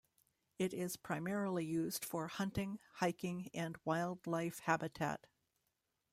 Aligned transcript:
It 0.57 0.73
is 0.73 0.97
primarily 0.97 1.63
used 1.63 2.03
for 2.05 2.27
hunting, 2.27 2.79
hiking, 2.93 3.51
and 3.53 3.77
wildlife 3.85 4.57
habitat. 4.61 5.27